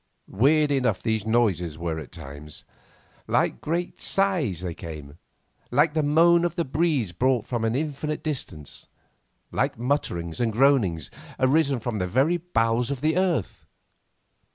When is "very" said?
12.07-12.37